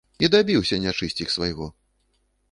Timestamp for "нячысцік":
0.85-1.33